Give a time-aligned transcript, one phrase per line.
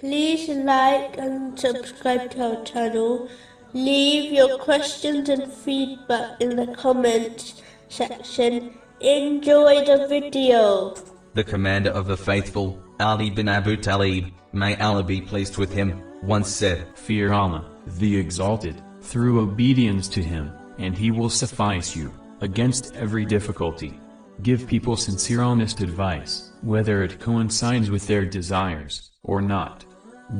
[0.00, 3.30] Please like and subscribe to our channel.
[3.72, 8.74] Leave your questions and feedback in the comments section.
[9.00, 10.94] Enjoy the video.
[11.32, 16.02] The commander of the faithful, Ali bin Abu Talib, may Allah be pleased with him,
[16.22, 22.12] once said, Fear Allah, the Exalted, through obedience to Him, and He will suffice you,
[22.42, 23.98] against every difficulty.
[24.42, 29.84] Give people sincere honest advice, whether it coincides with their desires, or not.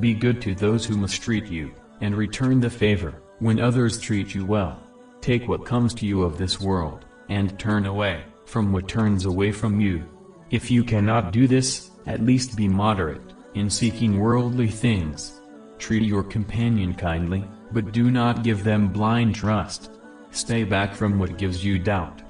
[0.00, 4.44] Be good to those who mistreat you, and return the favor, when others treat you
[4.44, 4.82] well.
[5.20, 9.50] Take what comes to you of this world, and turn away, from what turns away
[9.50, 10.04] from you.
[10.50, 15.40] If you cannot do this, at least be moderate, in seeking worldly things.
[15.78, 19.90] Treat your companion kindly, but do not give them blind trust.
[20.30, 22.22] Stay back from what gives you doubt.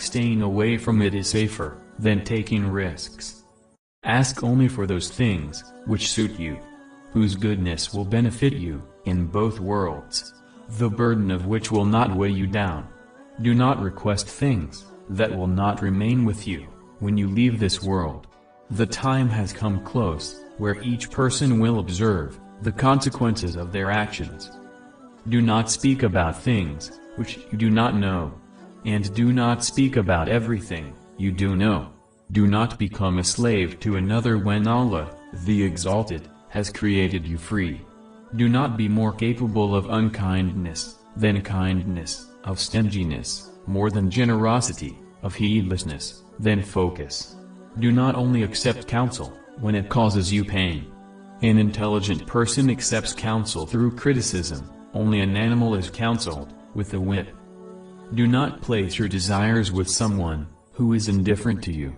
[0.00, 3.44] Staying away from it is safer, than taking risks.
[4.02, 6.58] Ask only for those things, which suit you.
[7.12, 10.32] Whose goodness will benefit you, in both worlds.
[10.78, 12.88] The burden of which will not weigh you down.
[13.42, 16.66] Do not request things, that will not remain with you,
[17.00, 18.26] when you leave this world.
[18.70, 24.50] The time has come close, where each person will observe, the consequences of their actions.
[25.28, 28.39] Do not speak about things, which you do not know.
[28.84, 31.90] And do not speak about everything, you do know.
[32.32, 35.14] Do not become a slave to another when Allah,
[35.44, 37.80] the Exalted, has created you free.
[38.36, 45.34] Do not be more capable of unkindness, than kindness, of stinginess, more than generosity, of
[45.34, 47.36] heedlessness, than focus.
[47.78, 50.90] Do not only accept counsel, when it causes you pain.
[51.42, 57.34] An intelligent person accepts counsel through criticism, only an animal is counseled, with a whip.
[58.14, 61.94] Do not place your desires with someone, who is indifferent to you.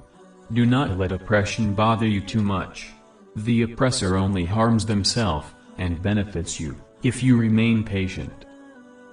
[0.52, 2.90] Do not let oppression bother you too much.
[3.36, 5.46] The oppressor only harms themselves,
[5.78, 8.44] and benefits you, if you remain patient.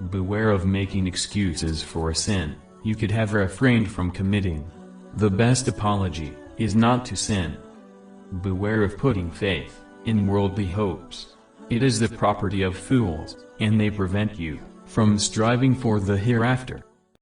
[0.09, 4.70] Beware of making excuses for a sin, you could have refrained from committing.
[5.16, 7.58] The best apology, is not to sin.
[8.42, 11.36] Beware of putting faith, in worldly hopes.
[11.70, 16.84] It is the property of fools, and they prevent you, from striving for the hereafter.